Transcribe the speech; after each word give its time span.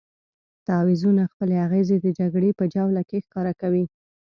تعویضونه 0.67 1.23
خپلې 1.31 1.55
اغېزې 1.65 1.97
د 2.01 2.07
جګړې 2.19 2.49
په 2.59 2.65
جوله 2.73 3.01
کې 3.09 3.17
ښکاره 3.25 3.53
کوي. 3.61 3.85